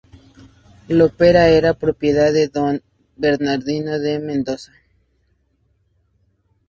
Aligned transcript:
Lopera 0.89 1.49
era 1.49 1.75
propiedad 1.75 2.33
de 2.33 2.47
"Don" 2.47 2.81
Bernardino 3.17 3.99
de 3.99 4.17
Mendoza. 4.17 4.71